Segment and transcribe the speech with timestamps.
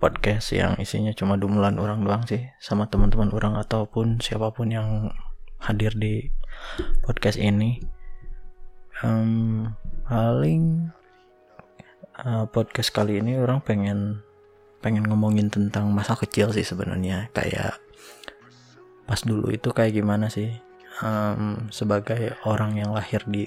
[0.00, 5.12] Podcast yang isinya cuma dumulan orang doang sih Sama teman-teman orang ataupun siapa pun yang
[5.60, 6.32] hadir di
[7.04, 7.84] podcast ini.
[9.04, 9.76] Um,
[10.10, 10.90] Paling
[12.18, 14.26] uh, podcast kali ini orang pengen
[14.82, 17.30] pengen ngomongin tentang masa kecil sih sebenarnya.
[17.30, 17.78] Kayak
[19.06, 20.50] pas dulu itu kayak gimana sih?
[21.04, 23.46] Um, Sebagai orang yang lahir di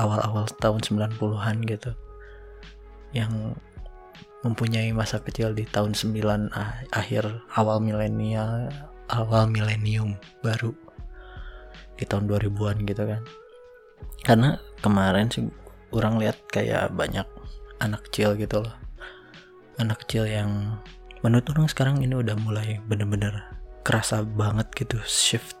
[0.00, 1.92] awal-awal tahun 90-an gitu.
[3.12, 3.60] Yang
[4.40, 8.72] mempunyai masa kecil di tahun 9 ah, akhir awal milenial
[9.12, 10.72] awal milenium baru
[11.98, 13.22] di tahun 2000-an gitu kan.
[14.24, 15.44] Karena kemarin sih
[15.92, 17.26] orang lihat kayak banyak
[17.82, 18.74] anak kecil gitu loh.
[19.76, 20.80] Anak kecil yang
[21.20, 23.44] menurut orang sekarang ini udah mulai bener-bener
[23.84, 25.56] kerasa banget gitu shift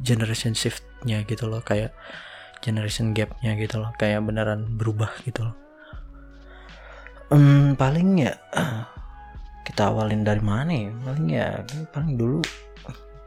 [0.00, 1.92] generation shiftnya gitu loh kayak
[2.60, 5.56] generation gapnya gitu loh kayak beneran berubah gitu loh
[7.32, 8.34] um, paling ya
[9.68, 11.48] kita awalin dari mana ya paling ya
[11.92, 12.40] paling dulu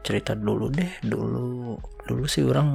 [0.02, 1.78] cerita dulu deh dulu
[2.10, 2.68] dulu sih orang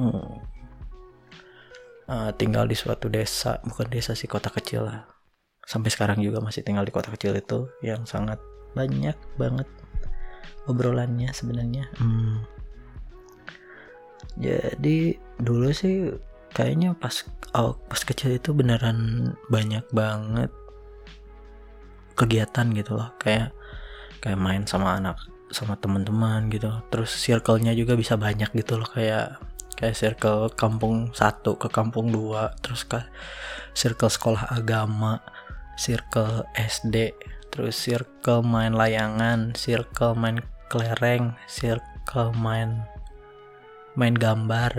[2.08, 5.04] uh, tinggal di suatu desa bukan desa sih kota kecil lah
[5.68, 8.40] sampai sekarang juga masih tinggal di kota kecil itu yang sangat
[8.72, 9.68] banyak banget
[10.64, 12.40] obrolannya sebenarnya hmm.
[14.40, 16.16] jadi dulu sih
[16.56, 20.48] kayaknya pas pas kecil itu beneran banyak banget
[22.18, 23.14] kegiatan gitu loh.
[23.22, 23.54] Kayak
[24.18, 25.22] kayak main sama anak
[25.54, 26.74] sama teman-teman gitu.
[26.90, 28.90] Terus circle-nya juga bisa banyak gitu loh.
[28.90, 29.38] Kayak
[29.78, 32.50] kayak circle kampung satu ke kampung dua.
[32.58, 32.98] Terus ke
[33.78, 35.22] circle sekolah agama
[35.78, 37.14] circle SD
[37.54, 42.82] terus circle main layangan circle main kelereng circle main
[43.94, 44.74] main gambar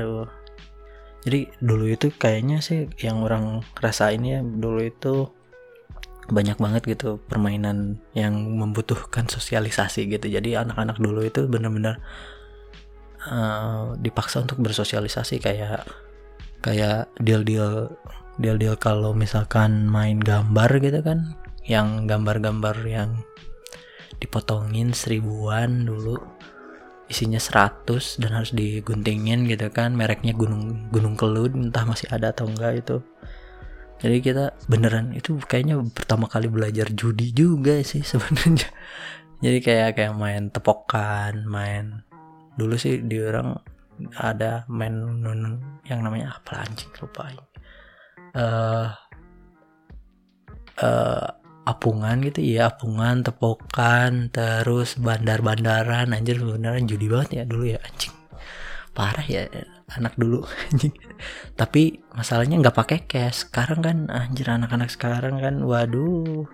[1.23, 5.31] jadi dulu itu kayaknya sih yang orang rasain ya dulu itu
[6.29, 10.29] banyak banget gitu permainan yang membutuhkan sosialisasi gitu.
[10.29, 11.99] Jadi anak-anak dulu itu benar-benar
[13.27, 15.89] uh, dipaksa untuk bersosialisasi kayak
[16.61, 17.91] kayak deal-deal
[18.39, 21.35] deal-deal kalau misalkan main gambar gitu kan.
[21.69, 23.21] Yang gambar-gambar yang
[24.17, 26.17] dipotongin seribuan dulu
[27.09, 29.97] isinya 100 dan harus diguntingin gitu kan.
[29.97, 32.97] Mereknya gunung gunung kelut entah masih ada atau enggak itu
[33.99, 38.67] jadi kita beneran itu kayaknya pertama kali belajar judi juga sih sebenarnya.
[39.43, 42.03] Jadi kayak kayak main tepokan main
[42.59, 43.55] dulu sih di orang
[44.19, 44.91] ada main
[45.87, 47.31] yang namanya apa anjing lupa
[48.35, 48.91] uh,
[50.83, 51.27] uh,
[51.63, 58.18] apungan gitu ya apungan tepokan terus bandar-bandaran anjir beneran judi banget ya dulu ya anjing
[58.93, 59.47] parah ya
[59.95, 60.93] anak dulu anjing.
[61.55, 63.49] Tapi masalahnya nggak pakai cash.
[63.49, 66.45] Sekarang kan anjir anak-anak sekarang kan waduh.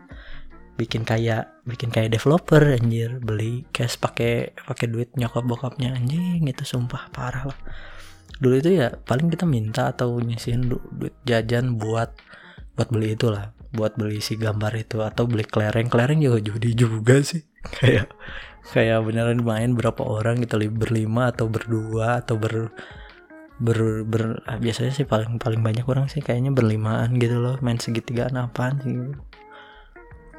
[0.76, 3.20] Bikin kayak bikin kayak developer anjir.
[3.20, 6.44] Beli cash pakai pakai duit nyokap bokapnya anjing.
[6.48, 7.60] Itu sumpah parah lah.
[8.36, 12.12] Dulu itu ya paling kita minta atau nyisihin du duit jajan buat
[12.76, 15.88] buat beli itulah buat beli si gambar itu atau beli kelereng.
[15.92, 17.44] Kelereng juga judi juga sih.
[17.80, 18.12] Kayak
[18.74, 22.74] kayak beneran main berapa orang gitu berlima atau berdua atau ber
[23.62, 27.80] ber, ber ah, biasanya sih paling paling banyak orang sih kayaknya berlimaan gitu loh main
[27.80, 28.96] segitiga apaan sih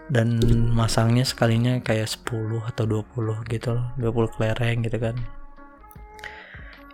[0.07, 0.39] dan
[0.71, 5.17] masangnya sekalinya kayak 10 atau 20 gitu loh 20 kelereng gitu kan.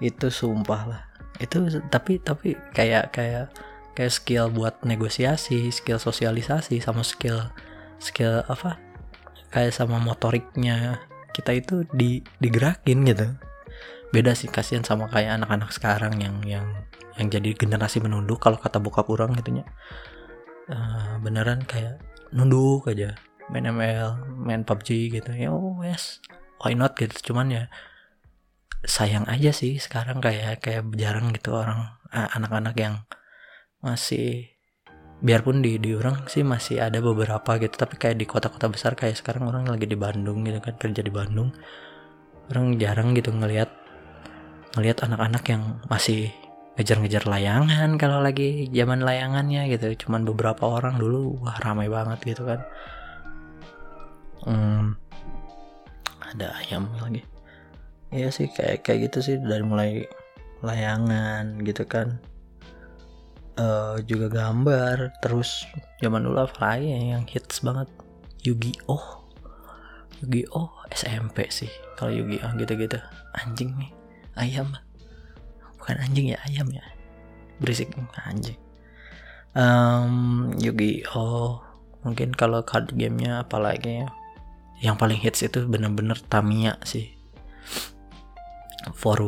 [0.01, 1.03] Itu sumpah lah.
[1.37, 3.53] Itu tapi tapi kayak kayak
[3.93, 7.53] kayak skill buat negosiasi skill sosialisasi sama skill
[8.01, 8.81] skill apa?
[9.53, 13.27] Kayak sama motoriknya kita itu di digerakin gitu.
[14.13, 16.67] Beda sih kasihan sama kayak anak-anak sekarang yang yang
[17.17, 19.65] yang jadi generasi menunduk kalau kata bokap orang gitunya
[20.69, 22.01] uh, beneran kayak
[22.33, 23.17] nunduk aja
[23.49, 25.33] main ML main PUBG gitu.
[25.33, 26.21] Ya oh yes
[26.61, 27.33] why not gitu.
[27.33, 27.65] Cuman ya
[28.85, 32.95] sayang aja sih sekarang kayak kayak jarang gitu orang anak-anak yang
[33.81, 34.52] masih
[35.23, 39.15] biarpun di di orang sih masih ada beberapa gitu tapi kayak di kota-kota besar kayak
[39.15, 41.55] sekarang orang lagi di Bandung gitu kan kerja di Bandung.
[42.51, 43.71] Orang jarang gitu ngelihat
[44.75, 46.35] ngelihat anak-anak yang masih
[46.75, 50.07] ngejar-ngejar layangan kalau lagi zaman layangannya gitu.
[50.07, 52.61] Cuman beberapa orang dulu wah ramai banget gitu kan.
[54.43, 54.99] Hmm,
[56.35, 57.23] ada ayam lagi.
[58.11, 60.03] Iya sih kayak kayak gitu sih dari mulai
[60.67, 62.19] layangan gitu kan
[63.59, 65.67] uh, juga gambar terus
[66.01, 67.89] zaman dulu apa lagi ya yang hits banget?
[68.43, 69.29] Yu-Gi-Oh!
[70.23, 70.69] Yu-Gi-Oh!
[70.93, 72.53] SMP sih kalau Yu-Gi-Oh!
[72.59, 72.99] gitu-gitu.
[73.37, 73.93] Anjing nih
[74.37, 74.73] ayam.
[75.79, 76.85] Bukan anjing ya ayam ya.
[77.59, 77.93] Berisik
[78.27, 78.59] anjing.
[79.53, 81.61] Um, Yu-Gi-Oh!
[82.03, 84.09] Mungkin kalau card gamenya apalagi ya?
[84.83, 87.15] Yang paling hits itu bener-bener Tamiya sih.
[88.99, 89.23] Four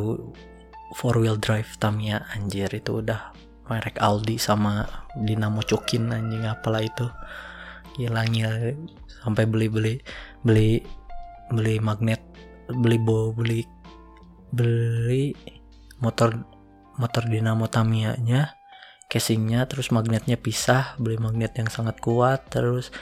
[0.99, 3.31] four wheel drive Tamiya anjir itu udah
[3.67, 4.85] merek Aldi sama
[5.15, 7.07] Dinamo Cokin anjing apalah itu.
[7.95, 8.27] Gila
[9.25, 9.93] sampai beli beli
[10.45, 10.83] beli
[11.49, 12.21] beli magnet
[12.69, 13.65] beli bo beli
[14.53, 15.33] beli
[15.97, 16.35] motor
[16.99, 18.53] motor dinamo Tamiya nya
[19.09, 22.93] casingnya terus magnetnya pisah beli magnet yang sangat kuat terus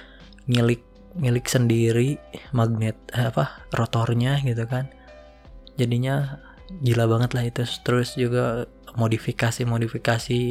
[0.47, 0.83] milik
[1.17, 2.17] milik sendiri
[2.51, 4.89] magnet eh, apa rotornya gitu kan.
[5.77, 6.37] Jadinya
[6.81, 7.63] gila banget lah itu.
[7.85, 8.65] Terus juga
[8.97, 10.41] modifikasi modifikasi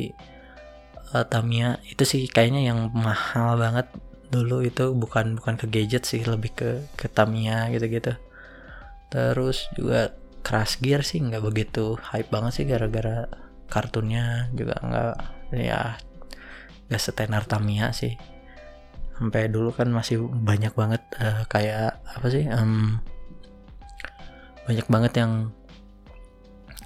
[1.14, 3.90] uh, Tamiya itu sih kayaknya yang mahal banget
[4.30, 4.94] dulu itu.
[4.94, 8.14] Bukan bukan ke gadget sih lebih ke ke Tamiya gitu-gitu.
[9.10, 13.30] Terus juga Crash Gear sih nggak begitu hype banget sih gara-gara
[13.70, 15.14] kartunnya juga nggak
[15.54, 15.96] ya
[16.90, 18.18] nggak setenar Tamiya sih.
[19.16, 22.98] Sampai dulu kan masih banyak banget uh, kayak apa sih um,
[24.66, 25.54] banyak banget yang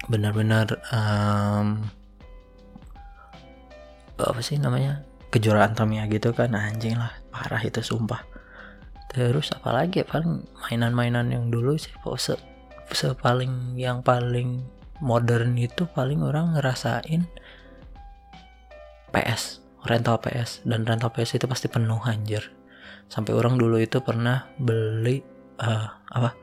[0.07, 1.83] benar-benar um,
[4.17, 5.03] apa sih namanya?
[5.31, 8.25] Kejuaraan Tamiya gitu kan anjing lah parah itu sumpah.
[9.13, 12.35] Terus apalagi ya paling mainan-mainan yang dulu sih se,
[12.93, 14.65] se paling yang paling
[15.05, 17.29] modern itu paling orang ngerasain
[19.13, 22.43] PS rental PS dan rental PS itu pasti penuh anjir.
[23.07, 25.23] Sampai orang dulu itu pernah beli
[25.63, 26.35] uh, apa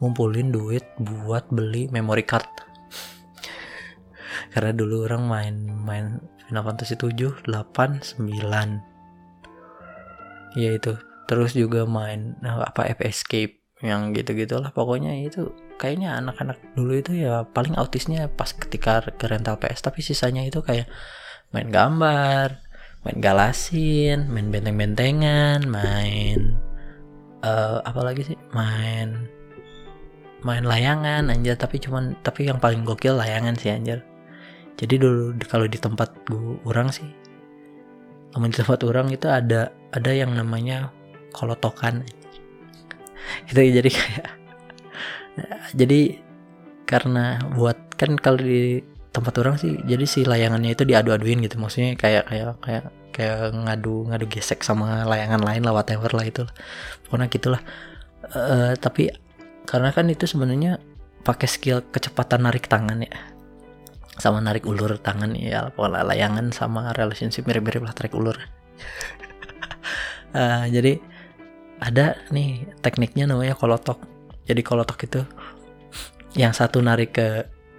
[0.00, 2.48] ngumpulin duit buat beli memory card
[4.52, 5.54] karena dulu orang main
[5.84, 6.06] main
[6.46, 10.96] Final Fantasy 7, 8, 9 ya itu.
[11.26, 14.70] Terus juga main apa F Escape yang gitu-gitulah.
[14.70, 20.00] Pokoknya itu kayaknya anak-anak dulu itu ya paling autisnya pas ketika ke rental PS tapi
[20.00, 20.88] sisanya itu kayak
[21.52, 22.64] main gambar
[23.04, 26.56] main galasin main benteng-bentengan main
[27.44, 28.38] uh, apa lagi sih?
[28.54, 29.28] Main
[30.46, 31.58] main layangan anjir.
[31.58, 34.06] Tapi cuman tapi yang paling gokil layangan sih anjir
[34.76, 37.08] jadi dulu kalau di tempat gua orang sih
[38.44, 40.92] di tempat orang itu ada ada yang namanya
[41.32, 42.04] kolotokan.
[43.48, 44.28] Itu jadi kayak
[45.72, 46.00] jadi
[46.84, 48.84] karena buat kan kalau di
[49.16, 51.56] tempat orang sih jadi si layangannya itu diadu-aduin gitu.
[51.56, 52.84] Maksudnya kayak kayak kayak
[53.16, 56.44] kayak ngadu ngadu gesek sama layangan lain lah whatever lah itu
[57.08, 57.62] pokoknya gitulah.
[58.36, 59.08] Uh, tapi
[59.64, 60.76] karena kan itu sebenarnya
[61.24, 63.35] pakai skill kecepatan narik tangan ya
[64.16, 68.36] sama narik ulur tangan ya pola layangan sama relationship mirip-mirip lah tarik ulur.
[70.32, 71.00] Uh, jadi
[71.80, 74.00] ada nih tekniknya namanya kolotok.
[74.48, 75.20] Jadi kolotok itu
[76.36, 77.28] yang satu narik ke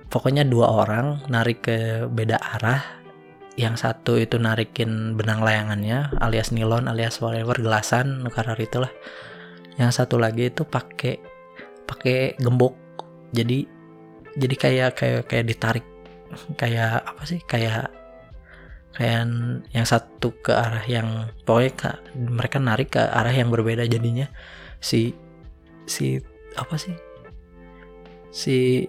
[0.10, 2.82] pokoknya dua orang narik ke beda arah
[3.58, 8.94] yang satu itu narikin benang layangannya alias nilon alias whatever gelasan karena itulah.
[9.78, 11.18] Yang satu lagi itu pakai
[11.90, 12.78] pakai gembok.
[13.34, 13.66] Jadi
[14.38, 15.86] jadi kayak kayak kayak ditarik
[16.60, 17.40] kayak apa sih?
[17.44, 17.92] Kayak
[18.98, 19.30] kayak
[19.72, 24.28] yang satu ke arah yang pokoknya ke, mereka narik ke arah yang berbeda jadinya.
[24.82, 25.14] Si
[25.86, 26.18] si
[26.58, 26.96] apa sih?
[28.34, 28.88] Si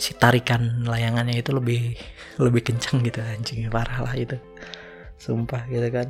[0.00, 1.94] si tarikan layangannya itu lebih
[2.40, 4.36] lebih kencang gitu anjing parah lah itu.
[5.20, 6.08] Sumpah gitu kan.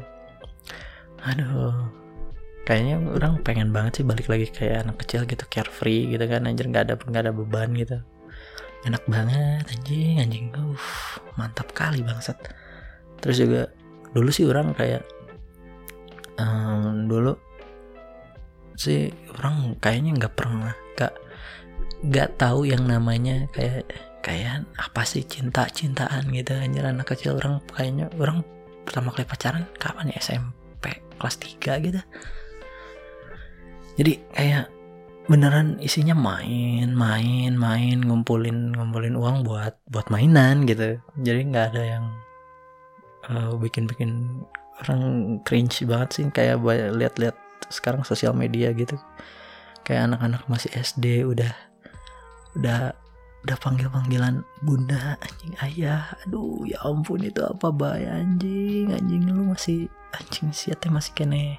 [1.27, 2.01] Aduh.
[2.61, 6.71] Kayaknya orang pengen banget sih balik lagi kayak anak kecil gitu carefree gitu kan anjir
[6.71, 7.99] nggak ada nggak ada beban gitu
[8.87, 10.47] enak banget anjing anjing.
[10.57, 10.85] Uh
[11.39, 12.37] mantap kali bangsat.
[13.25, 13.63] Terus juga
[14.13, 15.05] dulu sih orang kayak
[16.41, 17.37] um, dulu
[18.77, 21.15] sih orang kayaknya nggak pernah nggak
[22.01, 23.85] nggak tahu yang namanya kayak
[24.25, 28.41] kayak apa sih cinta cintaan gitu anjir anak kecil orang kayaknya orang
[28.85, 30.19] pertama kali pacaran kapan ya?
[30.21, 32.01] SMP kelas 3 gitu.
[34.01, 34.80] Jadi kayak
[35.29, 41.01] beneran isinya main main main ngumpulin ngumpulin uang buat buat mainan gitu.
[41.21, 42.05] Jadi nggak ada yang
[43.29, 44.43] uh, bikin bikin
[44.81, 46.63] orang cringe banget sih kayak
[46.97, 47.37] lihat-lihat
[47.69, 48.97] sekarang sosial media gitu.
[49.85, 51.53] Kayak anak-anak masih SD udah
[52.59, 52.97] udah
[53.41, 59.49] udah panggil panggilan bunda anjing ayah aduh ya ampun itu apa bahaya anjing anjing lu
[59.49, 61.57] masih anjing siatnya masih kene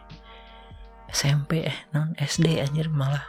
[1.09, 3.25] SMP eh non SD anjir malah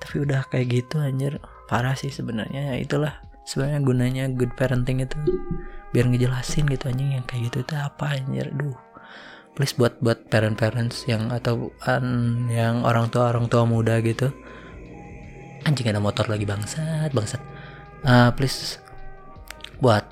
[0.00, 1.38] tapi udah kayak gitu anjir.
[1.70, 2.74] Parah sih sebenarnya.
[2.74, 5.16] Ya itulah sebenarnya gunanya good parenting itu.
[5.92, 8.48] Biar ngejelasin gitu anjing yang kayak gitu itu apa anjir.
[8.52, 8.76] Duh.
[9.52, 14.32] Please buat buat parent parents yang atau an, yang orang tua orang tua muda gitu.
[15.68, 17.42] Anjing ada motor lagi bangsat bangsat.
[18.02, 18.80] Uh, please
[19.84, 20.08] buat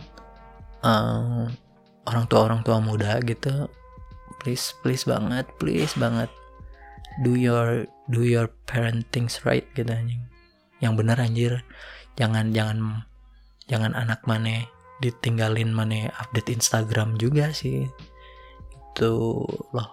[0.85, 1.49] uh,
[2.05, 3.65] orang tua orang tua muda gitu.
[4.45, 6.29] Please please banget please banget.
[7.25, 10.23] Do your do your parenting right gitu anjing.
[10.83, 11.53] Yang bener anjir.
[12.19, 13.07] Jangan jangan
[13.71, 14.67] jangan anak mana
[15.01, 17.87] ditinggalin mana update Instagram juga sih.
[18.93, 19.91] Itu loh.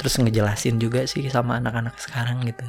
[0.00, 2.66] Terus ngejelasin juga sih sama anak-anak sekarang gitu.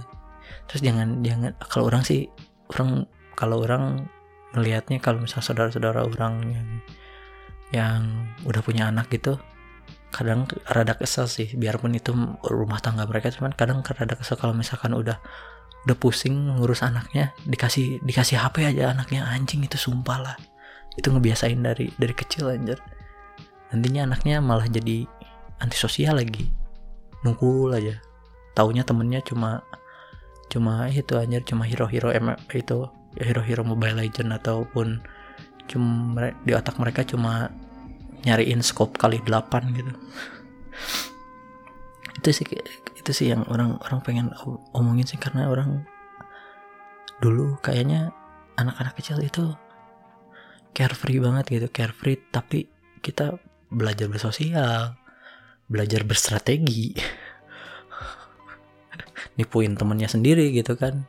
[0.69, 2.29] Terus jangan jangan kalau orang sih
[2.69, 4.05] orang kalau orang
[4.53, 6.69] melihatnya kalau misal saudara-saudara orang yang
[7.69, 8.01] yang
[8.45, 9.37] udah punya anak gitu
[10.09, 12.11] kadang rada kesel sih biarpun itu
[12.41, 15.21] rumah tangga mereka cuman kadang rada kesel kalau misalkan udah
[15.87, 20.35] udah pusing ngurus anaknya dikasih dikasih HP aja anaknya anjing itu sumpah lah.
[20.99, 22.81] Itu ngebiasain dari dari kecil anjir.
[23.71, 25.07] Nantinya anaknya malah jadi
[25.63, 26.51] antisosial lagi.
[27.23, 27.95] Nunggu aja.
[28.57, 29.63] Taunya temennya cuma
[30.49, 32.09] cuma itu anjir cuma hero-hero
[32.51, 32.79] itu
[33.21, 34.99] hero-hero Mobile Legend ataupun
[35.69, 37.53] cuma di otak mereka cuma
[38.23, 39.91] nyariin scope kali 8 gitu.
[42.19, 42.45] Itu sih
[42.99, 44.27] itu sih yang orang orang pengen
[44.75, 45.87] omongin sih karena orang
[47.23, 48.11] dulu kayaknya
[48.59, 49.55] anak-anak kecil itu
[50.75, 52.67] carefree banget gitu carefree tapi
[52.99, 53.39] kita
[53.71, 54.99] belajar bersosial
[55.69, 56.97] belajar berstrategi.
[59.37, 61.07] Nipuin temennya sendiri gitu kan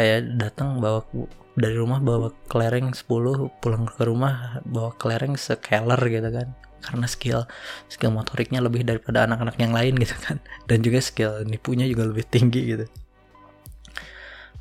[0.00, 1.04] kayak datang bawa
[1.60, 3.04] dari rumah bawa kelereng 10
[3.60, 6.48] pulang ke rumah bawa kelereng sekeler gitu kan.
[6.80, 7.44] Karena skill
[7.92, 10.40] skill motoriknya lebih daripada anak-anak yang lain gitu kan.
[10.72, 12.86] Dan juga skill nipunya juga lebih tinggi gitu.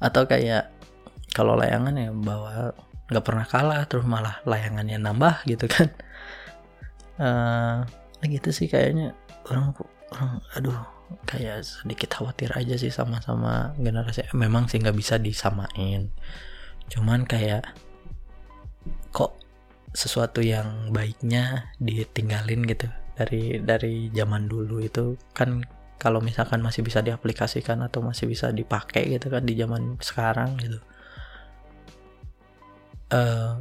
[0.04, 0.76] Atau kayak
[1.32, 2.76] kalau layangan ya bawa
[3.08, 5.88] nggak pernah kalah terus malah layangannya nambah gitu kan.
[7.16, 7.88] Uh,
[8.28, 9.16] gitu sih kayaknya
[9.48, 9.72] orang
[10.12, 16.14] orang aduh kayak sedikit khawatir aja sih sama-sama generasi memang sih nggak bisa disamain.
[16.90, 17.70] Cuman kayak
[19.14, 19.38] kok
[19.94, 22.88] sesuatu yang baiknya ditinggalin gitu
[23.18, 25.18] dari dari zaman dulu itu.
[25.34, 25.66] Kan
[26.00, 30.80] kalau misalkan masih bisa diaplikasikan atau masih bisa dipakai gitu kan di zaman sekarang gitu.
[33.10, 33.58] Uh,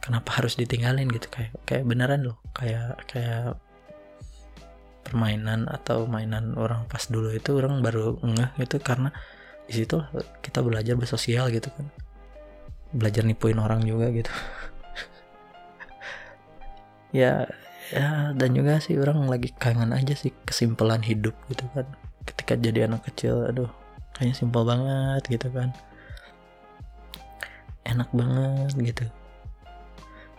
[0.00, 1.28] kenapa harus ditinggalin gitu?
[1.28, 2.40] Kayak kayak beneran loh.
[2.56, 3.60] Kayak kayak
[5.02, 9.10] permainan atau mainan orang pas dulu itu orang baru ngeh gitu karena
[9.66, 9.98] di situ
[10.42, 11.86] kita belajar bersosial gitu kan.
[12.94, 14.30] Belajar nipuin orang juga gitu.
[17.12, 17.44] Ya
[17.92, 21.84] ya dan juga sih orang lagi kangen aja sih kesimpulan hidup gitu kan.
[22.24, 23.68] Ketika jadi anak kecil aduh
[24.16, 25.76] kayaknya simpel banget gitu kan.
[27.84, 29.04] Enak banget gitu.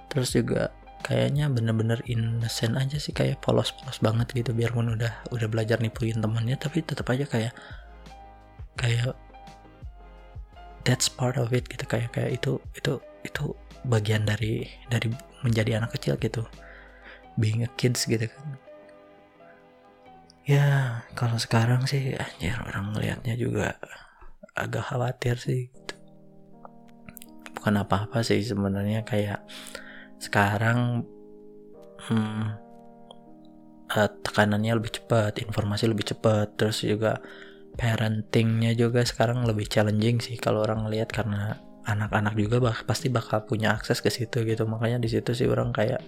[0.09, 5.77] Terus juga kayaknya bener-bener innocent aja sih kayak polos-polos banget gitu biarpun udah udah belajar
[5.83, 7.53] nipuin temannya tapi tetap aja kayak
[8.79, 9.11] kayak
[10.87, 13.51] that's part of it gitu kayak kayak itu itu itu
[13.83, 15.11] bagian dari dari
[15.43, 16.47] menjadi anak kecil gitu
[17.35, 18.47] being a kids gitu kan
[20.43, 23.79] ya kalau sekarang sih anjir orang melihatnya juga
[24.55, 25.95] agak khawatir sih gitu.
[27.59, 29.43] bukan apa-apa sih sebenarnya kayak
[30.23, 31.03] sekarang
[32.07, 32.45] hmm,
[33.91, 37.19] uh, tekanannya lebih cepat informasi lebih cepat terus juga
[37.75, 43.43] parentingnya juga sekarang lebih challenging sih kalau orang lihat karena anak-anak juga bak pasti bakal
[43.43, 44.63] punya akses ke situ gitu.
[44.63, 45.99] Makanya di situ sih orang kayak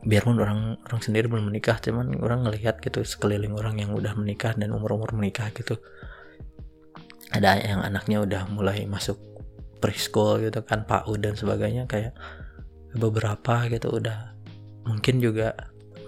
[0.00, 4.56] biarpun orang orang sendiri belum menikah cuman orang ngelihat gitu sekeliling orang yang udah menikah
[4.56, 5.80] dan umur umur menikah gitu.
[7.30, 9.29] Ada yang anaknya udah mulai masuk
[9.80, 12.14] preschool gitu kan PAUD dan sebagainya kayak
[12.94, 14.36] beberapa gitu udah
[14.84, 15.56] mungkin juga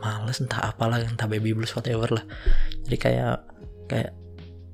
[0.02, 2.25] males entah apalah entah baby blues whatever lah.
[2.87, 3.37] Jadi kayak
[3.87, 4.12] kayak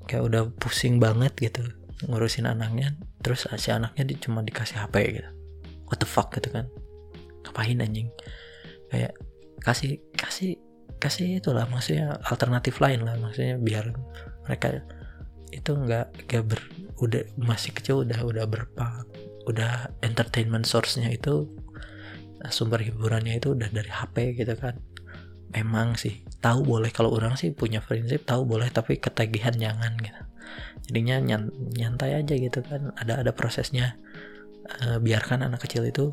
[0.09, 1.63] kayak udah pusing banget gitu
[2.09, 5.31] ngurusin anaknya terus si anaknya di, cuma dikasih HP gitu.
[5.91, 6.67] What the fuck gitu kan.
[7.45, 8.09] Ngapain anjing?
[8.89, 9.13] Kayak
[9.61, 10.57] kasih kasih
[10.99, 13.95] kasih itulah maksudnya alternatif lain lah maksudnya biar
[14.47, 14.83] mereka
[15.51, 16.61] itu nggak gak ber
[16.99, 18.87] udah masih kecil udah udah berapa
[19.49, 21.49] udah entertainment source-nya itu
[22.47, 24.79] sumber hiburannya itu udah dari HP gitu kan.
[25.51, 30.23] Memang sih tahu boleh kalau orang sih punya prinsip tahu boleh tapi ketagihan jangan gitu.
[30.89, 31.41] Jadinya
[31.75, 33.97] nyantai aja gitu kan ada ada prosesnya.
[34.69, 36.13] Uh, biarkan anak kecil itu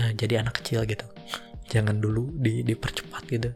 [0.00, 1.04] uh, jadi anak kecil gitu.
[1.68, 3.50] Jangan dulu di dipercepat gitu.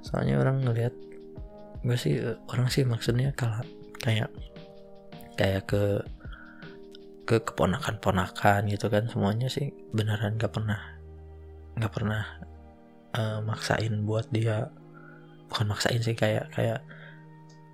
[0.00, 0.96] Soalnya orang ngelihat
[1.86, 2.18] gue sih
[2.50, 3.62] orang sih maksudnya kalau
[4.02, 4.28] kayak
[5.38, 6.02] kayak ke
[7.26, 10.78] ke keponakan-ponakan gitu kan semuanya sih beneran gak pernah
[11.76, 12.22] nggak pernah
[13.18, 14.70] uh, maksain buat dia
[15.50, 16.80] bukan maksain sih kayak kayak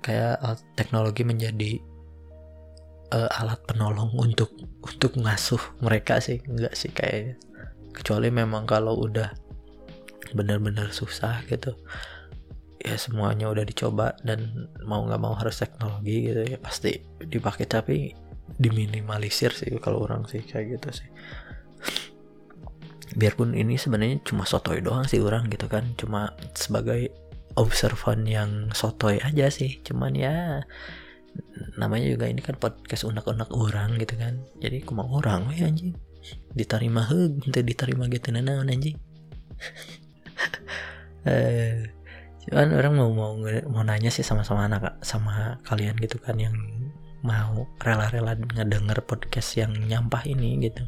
[0.03, 0.37] kayak
[0.75, 1.79] teknologi menjadi
[3.15, 4.51] uh, alat penolong untuk
[4.83, 7.39] untuk ngasuh mereka sih enggak sih kayaknya.
[7.93, 9.31] Kecuali memang kalau udah
[10.33, 11.77] benar-benar susah gitu
[12.83, 17.67] ya semuanya udah dicoba dan mau nggak mau harus teknologi gitu ya pasti dipakai.
[17.71, 17.97] Tapi
[18.59, 21.09] diminimalisir sih kalau orang sih kayak gitu sih.
[23.15, 25.95] Biarpun ini sebenarnya cuma sotoy doang sih orang gitu kan.
[25.95, 27.15] Cuma sebagai
[27.55, 29.79] observan yang sotoy aja sih.
[29.87, 30.67] Cuman ya
[31.79, 34.43] namanya juga ini kan podcast unak-unak orang gitu kan.
[34.59, 35.95] Jadi aku mau orang ya anjing.
[36.51, 38.99] Diterima hug minta diterima gitu nana anjing.
[41.23, 42.02] Eh
[42.43, 43.33] cuman orang mau mau
[43.71, 46.55] mau nanya sih sama-sama anak sama kalian gitu kan yang
[47.23, 50.83] mau rela-rela ngedenger podcast yang nyampah ini gitu.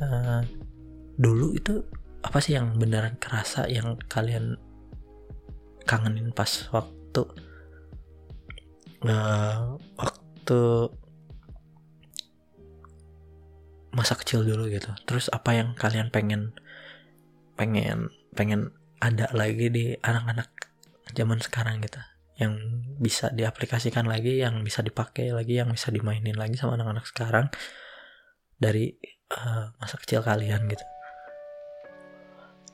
[0.00, 0.40] Uh,
[1.20, 1.84] dulu itu
[2.24, 4.56] apa sih yang beneran kerasa yang kalian
[5.84, 7.22] kangenin pas waktu
[9.04, 10.60] uh, waktu
[13.92, 14.88] masa kecil dulu gitu?
[15.04, 16.56] Terus apa yang kalian pengen
[17.60, 20.48] pengen pengen ada lagi di anak-anak
[21.16, 22.00] zaman sekarang gitu
[22.40, 22.56] yang
[22.96, 27.46] bisa diaplikasikan lagi yang bisa dipakai lagi yang bisa dimainin lagi sama anak-anak sekarang
[28.56, 28.96] dari
[29.36, 30.84] uh, masa kecil kalian gitu.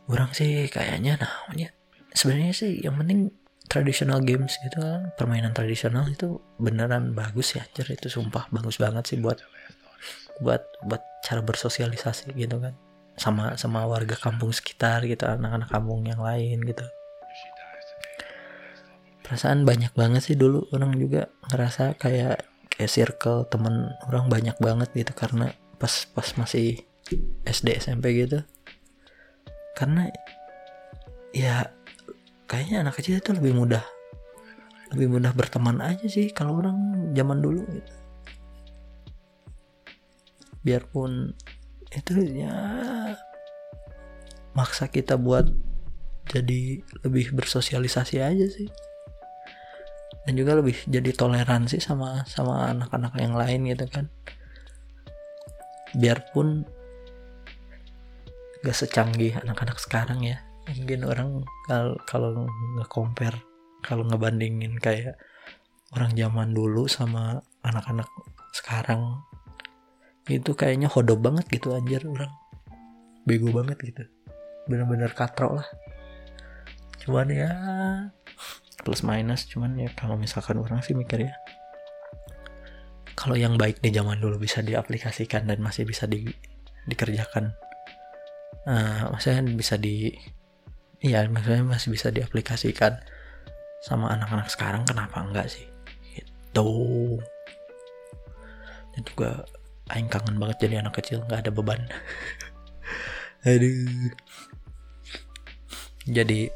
[0.07, 1.75] Orang sih kayaknya namanya.
[2.15, 3.35] Sebenarnya sih yang penting
[3.67, 7.91] traditional games gitu kan permainan tradisional itu beneran bagus ya anjir.
[7.91, 9.43] Itu sumpah bagus banget sih buat
[10.39, 12.86] buat buat cara bersosialisasi gitu kan
[13.17, 16.85] sama sama warga kampung sekitar gitu anak-anak kampung yang lain gitu.
[19.25, 24.93] Perasaan banyak banget sih dulu orang juga ngerasa kayak kayak circle temen orang banyak banget
[24.93, 26.85] gitu karena pas pas masih
[27.49, 28.45] SD SMP gitu.
[29.75, 30.13] Karena
[31.33, 31.73] ya
[32.47, 33.83] kayaknya anak kecil itu lebih mudah
[34.95, 37.93] lebih mudah berteman aja sih kalau orang zaman dulu gitu.
[40.63, 41.35] Biarpun
[41.95, 42.55] itu ya
[44.57, 45.47] maksa kita buat
[46.27, 48.67] jadi lebih bersosialisasi aja sih.
[50.27, 54.11] Dan juga lebih jadi toleransi sama sama anak-anak yang lain gitu kan.
[55.95, 56.67] Biarpun
[58.67, 60.43] gak secanggih anak-anak sekarang ya.
[60.67, 62.31] Mungkin orang kalau kalau
[62.83, 63.39] nge-compare
[63.87, 65.15] kalau ngebandingin kayak
[65.95, 68.11] orang zaman dulu sama anak-anak
[68.51, 69.23] sekarang
[70.27, 72.31] itu kayaknya hodop banget gitu anjir orang.
[73.23, 74.03] Bego banget gitu.
[74.67, 75.69] Bener-bener katrok lah.
[76.99, 77.51] Cuman ya
[78.83, 81.35] plus minus cuman ya kalau misalkan orang sih mikir ya.
[83.15, 86.27] Kalau yang baik di zaman dulu bisa diaplikasikan dan masih bisa di,
[86.91, 87.55] dikerjakan.
[88.67, 90.11] Uh, maksudnya bisa di
[90.99, 92.99] iya maksudnya masih bisa diaplikasikan
[93.87, 95.67] sama anak-anak sekarang kenapa enggak sih?
[96.19, 96.67] Itu
[98.97, 99.31] dan juga
[99.87, 101.87] Aing kangen banget jadi anak kecil nggak ada beban.
[103.51, 104.11] Aduh.
[106.07, 106.51] Jadi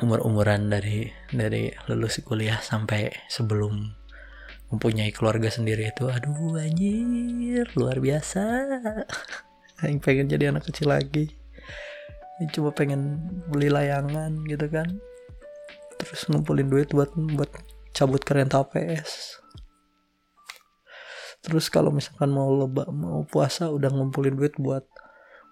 [0.00, 3.92] umur-umuran dari dari lulus kuliah sampai sebelum
[4.68, 8.44] mempunyai keluarga sendiri itu aduh anjir luar biasa.
[9.84, 11.28] Aing pengen jadi anak kecil lagi.
[12.54, 14.88] Cuma pengen beli layangan gitu kan.
[16.00, 17.50] Terus ngumpulin duit buat buat
[17.92, 19.42] cabut ke rental PS
[21.44, 24.84] terus kalau misalkan mau leba mau puasa udah ngumpulin duit buat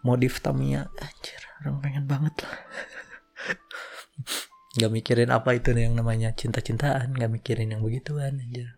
[0.07, 0.87] modif Tamiya.
[1.03, 2.57] Anjir orang pengen banget lah.
[4.77, 8.77] Nggak mikirin apa itu yang namanya cinta-cintaan nggak mikirin yang begituan anjir.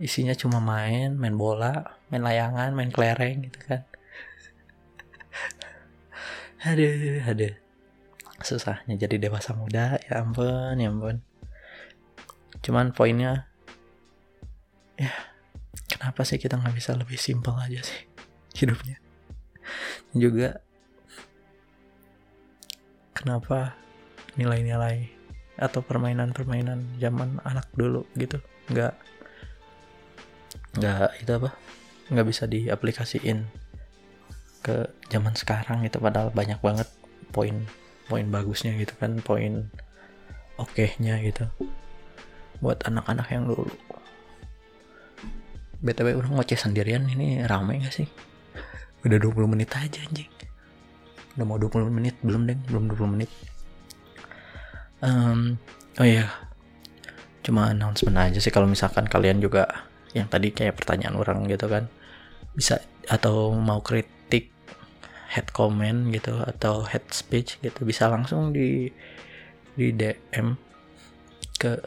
[0.00, 3.84] Isinya cuma main main bola main layangan main kelereng gitu kan.
[6.72, 7.52] Aduh aduh.
[8.40, 11.20] Susahnya jadi dewasa muda ya ampun ya ampun.
[12.64, 13.44] Cuman poinnya
[14.96, 15.12] ya
[16.00, 18.08] kenapa sih kita nggak bisa lebih simpel aja sih
[18.56, 18.96] hidupnya?
[20.16, 20.64] Juga
[23.12, 23.76] kenapa
[24.40, 25.12] nilai-nilai
[25.60, 28.40] atau permainan-permainan zaman anak dulu gitu
[28.72, 28.96] nggak
[30.80, 31.52] nggak itu apa?
[32.10, 33.44] nggak bisa diaplikasiin
[34.64, 36.88] ke zaman sekarang itu padahal banyak banget
[37.28, 37.68] poin
[38.08, 39.68] poin bagusnya gitu kan poin
[40.56, 41.46] oke nya gitu
[42.58, 43.68] buat anak-anak yang dulu
[45.80, 48.08] btw udah ngoceh sendirian ini rame gak sih?
[49.04, 50.28] Udah 20 menit aja anjing.
[51.36, 53.30] Udah mau 20 menit belum deh belum 20 menit.
[55.00, 55.56] Um,
[55.96, 56.28] oh iya.
[57.40, 61.86] Cuma announcement aja sih kalau misalkan kalian juga yang tadi kayak pertanyaan orang gitu kan
[62.52, 64.50] bisa atau mau kritik
[65.30, 68.90] head comment gitu atau head speech gitu bisa langsung di
[69.78, 70.58] di DM
[71.56, 71.78] ke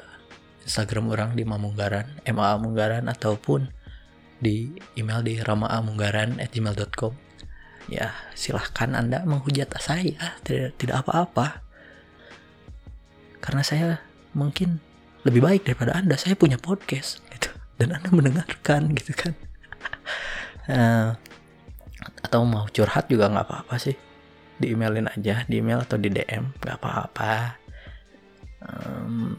[0.64, 3.83] Instagram orang di Mamunggaran MA Munggaran ataupun
[4.44, 7.14] di email di ramaamunggaran@gmail.com
[7.92, 10.40] ya silahkan anda menghujat saya.
[10.44, 11.64] Tidak tidak apa-apa.
[13.44, 14.00] Karena saya
[14.36, 14.80] mungkin
[15.24, 16.16] lebih baik daripada anda.
[16.20, 17.52] Saya punya podcast gitu.
[17.80, 19.34] Dan anda mendengarkan gitu kan.
[20.68, 21.10] Uh,
[22.28, 23.96] atau mau curhat juga nggak apa-apa sih.
[24.60, 27.60] Di emailin aja di email atau di DM nggak apa-apa.
[28.64, 29.36] Um,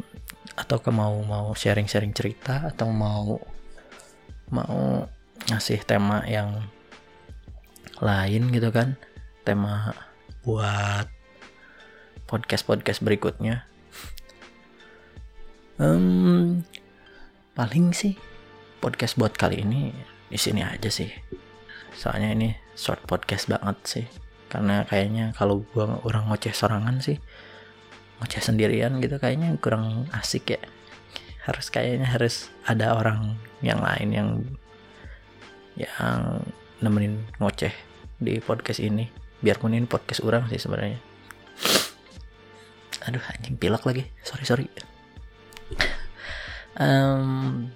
[0.54, 3.40] atau ke mau mau sharing-sharing cerita atau mau
[4.50, 5.08] mau
[5.48, 6.64] ngasih tema yang
[8.00, 8.96] lain gitu kan.
[9.44, 9.92] Tema
[10.44, 11.08] buat
[12.28, 13.64] podcast podcast berikutnya.
[15.80, 16.62] Um,
[17.58, 18.14] paling sih
[18.78, 19.92] podcast buat kali ini
[20.28, 21.08] di sini aja sih.
[21.94, 24.06] Soalnya ini short podcast banget sih.
[24.50, 27.18] Karena kayaknya kalau gua orang ngoceh sorangan sih
[28.24, 30.60] ngoceh sendirian gitu kayaknya kurang asik ya
[31.44, 34.28] harus kayaknya harus ada orang yang lain yang
[35.76, 36.40] yang
[36.80, 37.72] nemenin ngoceh
[38.16, 39.08] di podcast ini.
[39.44, 40.96] Biarpun ini podcast orang sih sebenarnya.
[43.04, 44.08] Aduh anjing pilek lagi.
[44.24, 44.66] Sorry sorry.
[46.74, 47.70] Um,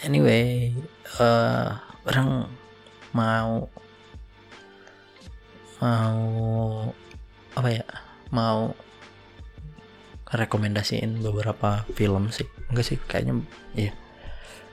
[0.00, 0.72] anyway
[1.20, 1.76] uh,
[2.08, 2.48] orang
[3.12, 3.68] mau
[5.84, 6.24] mau
[7.52, 7.84] apa ya?
[8.32, 8.72] Mau
[10.34, 12.46] rekomendasiin beberapa film sih.
[12.70, 13.42] Enggak sih kayaknya
[13.74, 13.92] iya.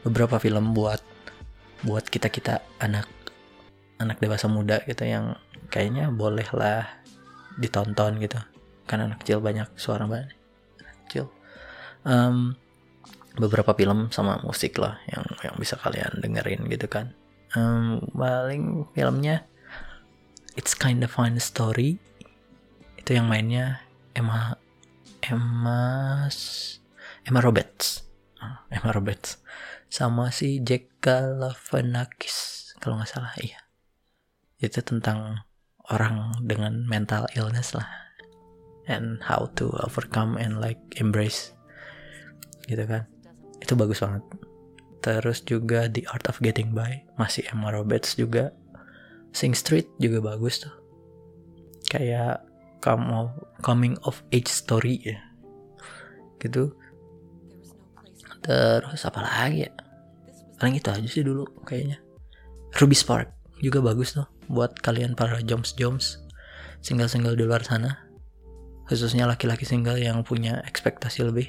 [0.02, 1.02] Beberapa film buat
[1.86, 3.10] buat kita kita anak
[4.02, 5.38] anak dewasa muda gitu yang
[5.70, 6.86] kayaknya boleh lah
[7.58, 8.42] ditonton gitu.
[8.90, 10.34] Kan anak kecil banyak suara banget
[10.82, 11.26] anak kecil.
[12.02, 12.58] Um,
[13.38, 17.14] beberapa film sama musik lah yang yang bisa kalian dengerin gitu kan.
[17.54, 19.46] Um, paling filmnya
[20.60, 21.96] It's Kinda Fun Story.
[23.00, 24.60] Itu yang mainnya Emma
[25.22, 26.26] Emma
[27.22, 28.02] Emma Roberts.
[28.42, 29.38] Ah, Emma Roberts.
[29.92, 33.62] Sama si Jack Galifianakis kalau nggak salah iya.
[34.58, 35.46] Itu tentang
[35.94, 37.86] orang dengan mental illness lah.
[38.90, 41.54] And how to overcome and like embrace.
[42.66, 43.06] Gitu kan.
[43.62, 44.26] Itu bagus banget.
[45.06, 47.06] Terus juga The Art of Getting By.
[47.22, 48.54] Masih Emma Roberts juga.
[49.32, 50.74] Sing Street juga bagus tuh.
[51.90, 52.51] Kayak
[52.82, 53.30] come of,
[53.62, 55.18] coming of age story ya.
[56.42, 56.74] Gitu.
[58.42, 59.72] Terus apa lagi ya?
[60.58, 62.02] Paling itu aja sih dulu kayaknya.
[62.78, 63.30] Ruby Spark
[63.62, 66.26] juga bagus tuh buat kalian para joms-joms
[66.82, 68.02] single-single di luar sana.
[68.90, 71.48] Khususnya laki-laki single yang punya ekspektasi lebih.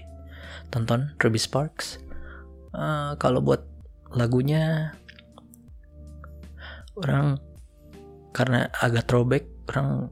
[0.68, 1.98] Tonton Ruby Sparks.
[2.72, 3.64] Uh, kalau buat
[4.12, 4.96] lagunya
[6.96, 7.40] orang
[8.32, 10.08] karena agak throwback orang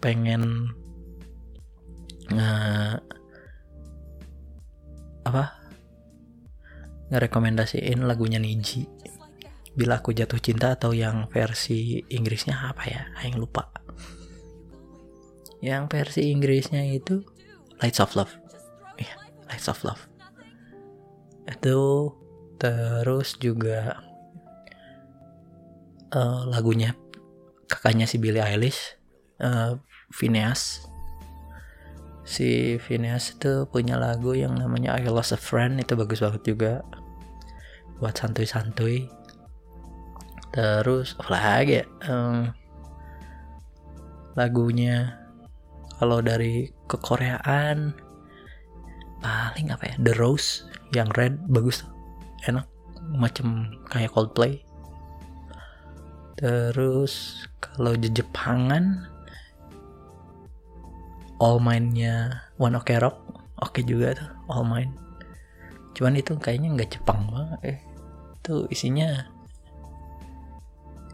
[0.00, 0.72] pengen
[2.32, 2.50] nge
[5.28, 5.44] apa
[7.10, 8.88] ngerekomendasiin lagunya Niji
[9.70, 13.06] Bila Aku Jatuh Cinta atau yang versi Inggrisnya apa ya?
[13.22, 13.70] Yang lupa.
[15.62, 17.22] Yang versi Inggrisnya itu
[17.78, 18.34] Lights of Love.
[18.98, 19.14] Iya,
[19.46, 20.02] Lights of Love.
[21.46, 21.78] Itu
[22.58, 24.02] terus juga
[26.12, 26.92] uh, lagunya
[27.70, 28.98] kakaknya si Billie Eilish,
[29.38, 29.78] uh,
[30.10, 30.86] Phineas.
[32.26, 36.74] Si Phineas itu punya lagu yang namanya I Lost a Friend itu bagus banget juga.
[37.98, 39.10] Buat santuy-santuy.
[40.50, 42.50] Terus apa lagi um,
[44.34, 45.14] lagunya
[45.98, 47.94] kalau dari kekoreaan
[49.22, 49.94] paling apa ya?
[50.02, 51.86] The Rose yang red bagus.
[52.48, 52.66] Enak.
[53.14, 54.62] Macam kayak Coldplay.
[56.40, 59.06] Terus kalau Jepangan
[61.40, 63.16] All Mine-nya One Ok Rock
[63.60, 64.92] oke okay juga tuh All Mine
[65.96, 67.78] cuman itu kayaknya nggak Jepang banget eh.
[68.40, 69.26] Itu isinya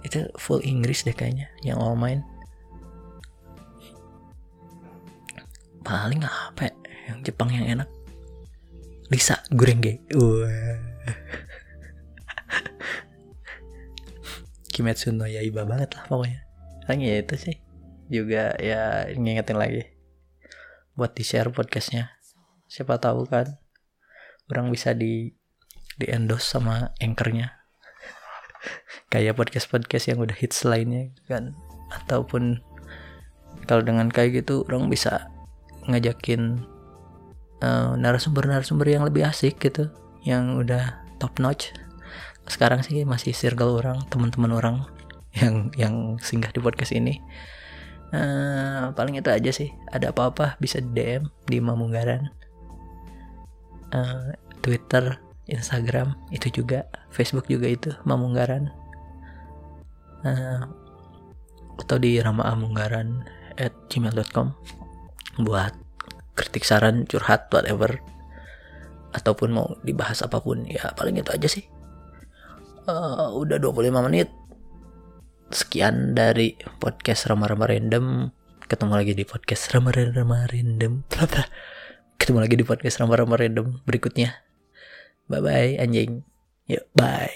[0.07, 2.23] itu full Inggris deh kayaknya yang all main
[5.83, 6.75] paling apa ya?
[7.11, 7.87] yang Jepang yang enak?
[9.07, 10.03] Lisa Gurenge.
[14.75, 16.43] Kimetsu no Yaiba banget lah pokoknya.
[16.91, 17.63] Paling ya itu sih.
[18.11, 19.87] Juga ya ngingetin lagi
[20.97, 22.17] Buat di share podcastnya.
[22.73, 23.61] Siapa tahu kan
[24.49, 25.29] Orang bisa di
[26.01, 27.53] di endorse sama anchornya.
[29.13, 31.53] Kayak podcast podcast yang udah hits lainnya kan.
[31.93, 32.65] Ataupun
[33.69, 35.29] kalau dengan kayak gitu orang bisa
[35.85, 36.65] ngajakin
[37.61, 39.93] eh, narasumber-narasumber yang lebih asik gitu
[40.25, 41.77] yang udah top notch
[42.49, 44.77] sekarang sih masih circle orang teman-teman orang
[45.41, 47.21] yang yang singgah di podcast ini
[48.15, 49.75] Eh, paling itu aja sih.
[49.91, 52.31] Ada apa-apa bisa DM di Mamunggaran
[53.95, 54.31] Eh,
[54.63, 56.87] Twitter Instagram itu juga.
[57.15, 58.71] Facebook juga itu Mamunggaran
[60.27, 60.63] Eh,
[61.77, 63.23] atau di ramaamunggaran
[63.61, 64.51] at gmail.com
[65.45, 65.71] buat
[66.35, 68.01] kritik saran curhat whatever.
[69.15, 71.65] Ataupun mau dibahas apa pun ya paling itu aja sih.
[72.91, 74.31] Eh, udah 25 menit
[75.57, 78.29] sekian dari podcast Rama-Rama Random.
[78.69, 81.01] Ketemu lagi di podcast Rama-Rama Random.
[82.21, 84.37] Ketemu lagi di podcast Rama-Rama Random berikutnya.
[85.33, 86.29] Bye bye anjing.
[86.69, 87.33] Yuk bye